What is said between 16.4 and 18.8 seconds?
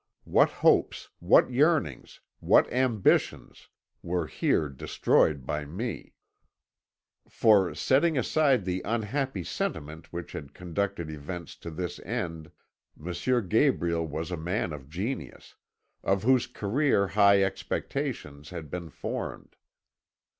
career high expectations had